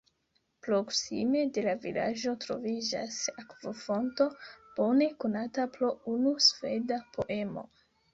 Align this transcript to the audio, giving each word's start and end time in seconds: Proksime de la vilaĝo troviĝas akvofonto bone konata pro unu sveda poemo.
Proksime 0.67 1.41
de 1.57 1.63
la 1.65 1.73
vilaĝo 1.83 2.31
troviĝas 2.45 3.17
akvofonto 3.41 4.27
bone 4.79 5.11
konata 5.25 5.67
pro 5.77 5.91
unu 6.15 6.33
sveda 6.47 6.99
poemo. 7.19 7.65